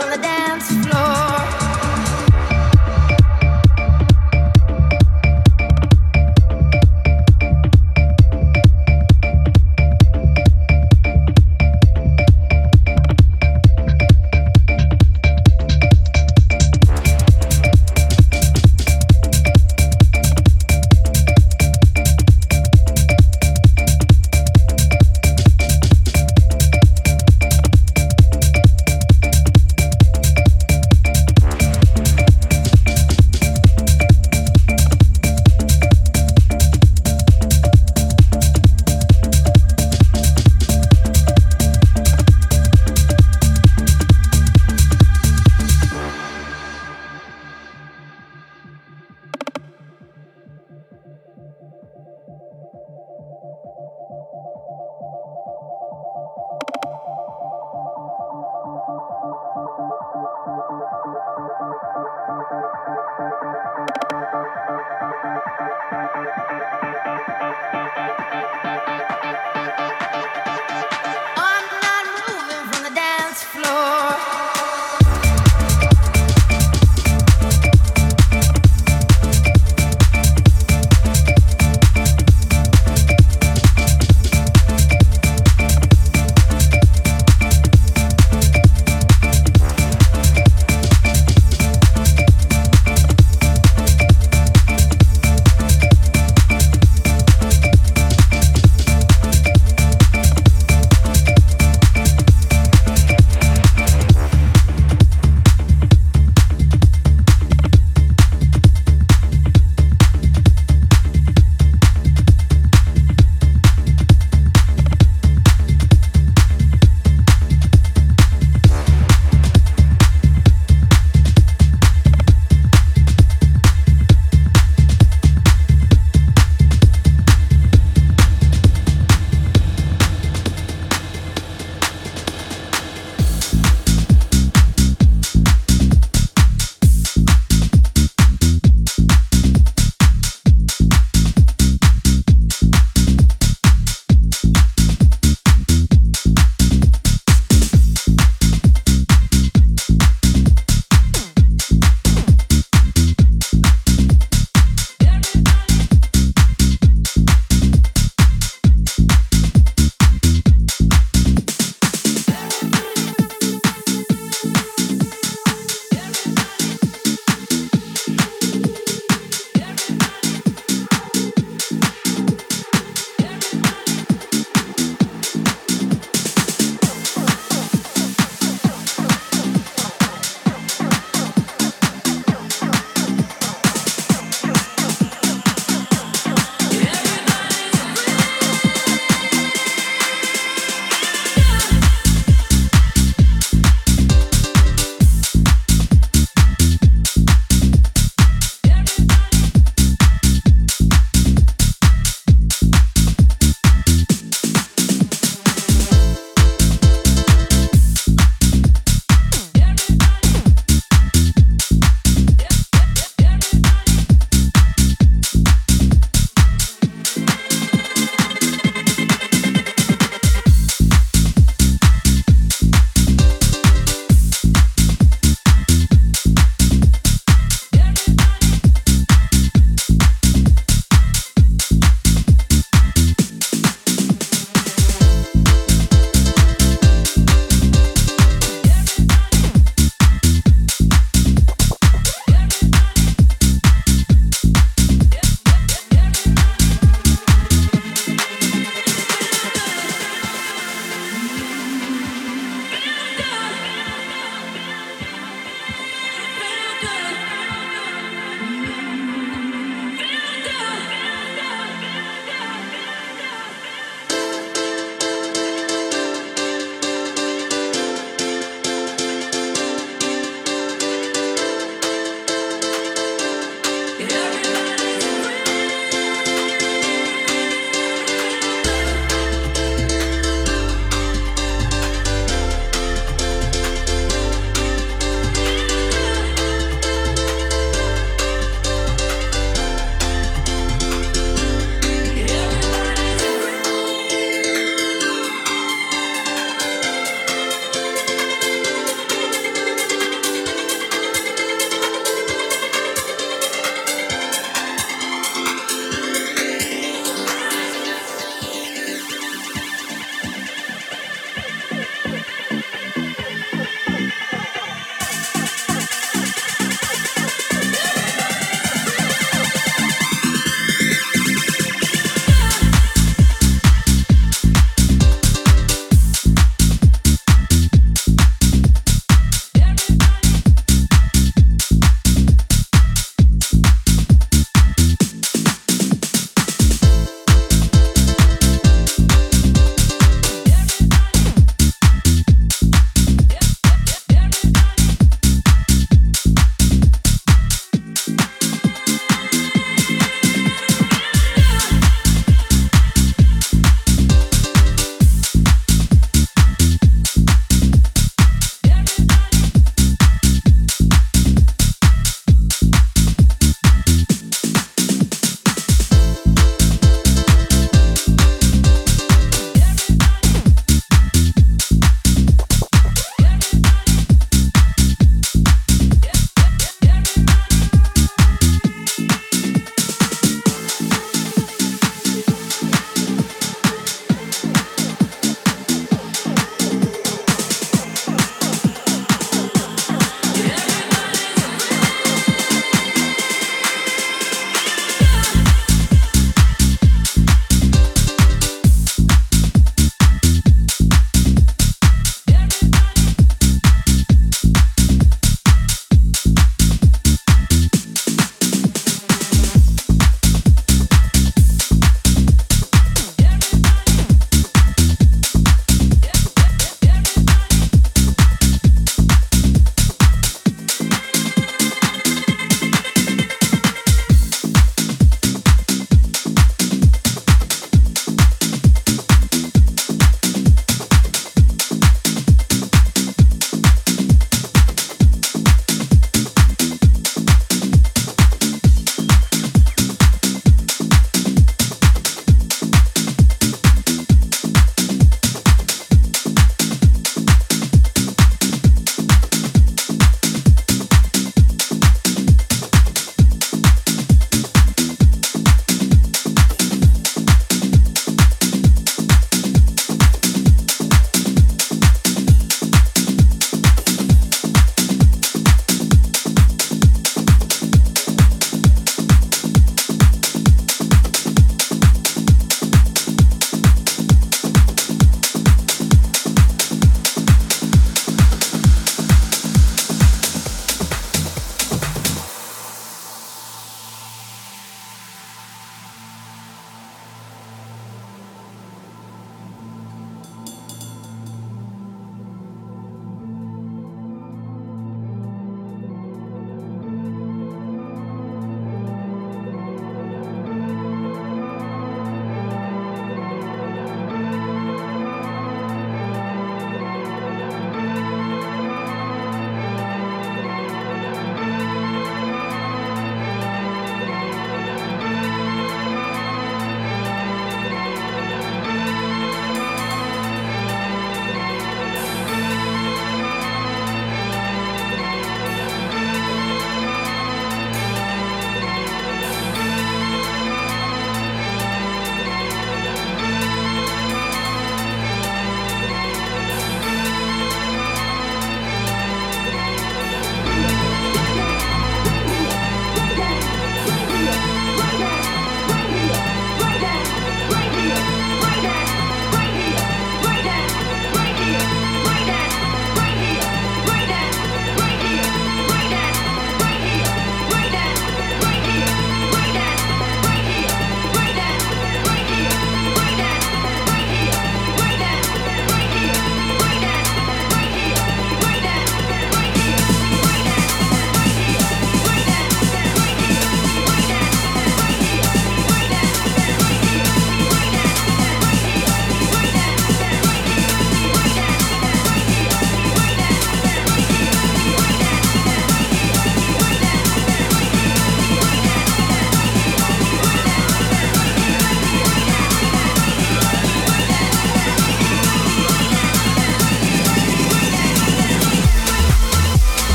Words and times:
on 0.00 0.10
the 0.10 0.16
dance 0.18 0.70
floor. 0.86 1.07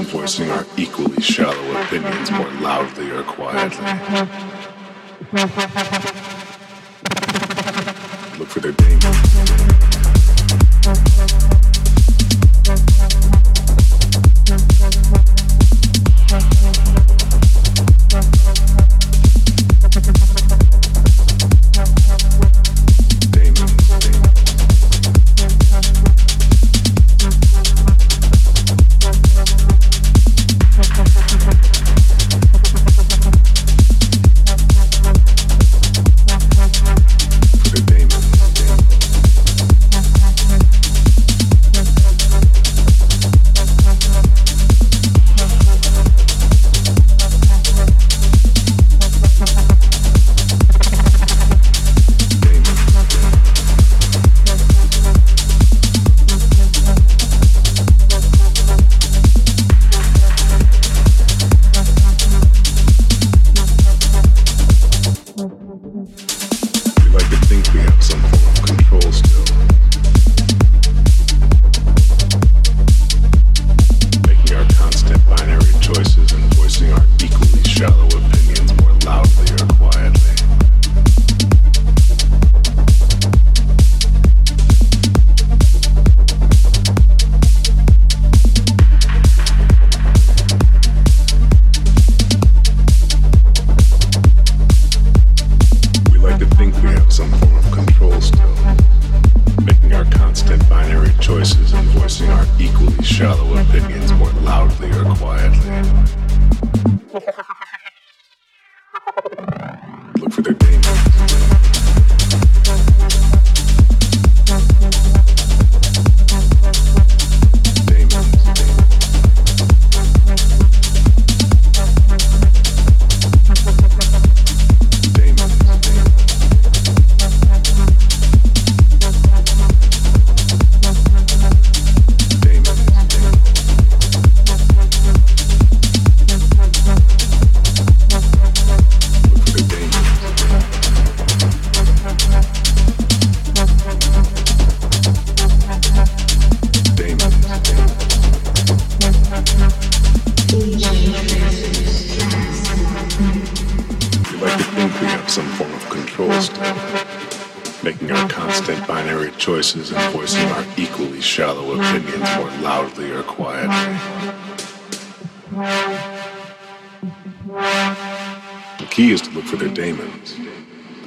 voices. 0.00 0.41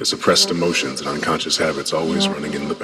suppressed 0.06 0.52
emotions 0.52 1.00
and 1.00 1.08
unconscious 1.08 1.56
habits 1.56 1.92
always 1.92 2.28
running 2.28 2.54
in 2.54 2.68
the 2.68 2.75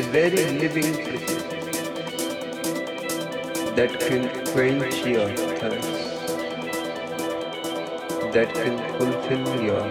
a 0.00 0.02
very 0.12 0.44
living 0.58 0.94
prejudice 0.94 1.42
that 3.78 3.98
can 4.00 4.22
quench 4.52 4.96
your 5.04 5.28
thirst, 5.58 5.92
that 8.36 8.54
can 8.54 8.78
fulfill 8.96 9.62
your 9.62 9.84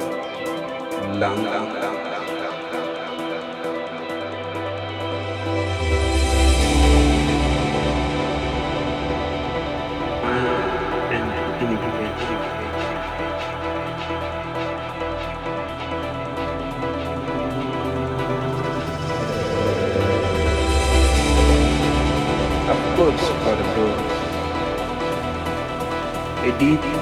longing. 1.25 1.78
Deep 26.59 26.98